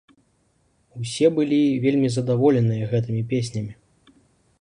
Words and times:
Усе 1.01 1.27
былі 1.35 1.59
вельмі 1.83 2.09
задаволеныя 2.15 2.89
гэтымі 2.95 3.21
песнямі. 3.35 3.71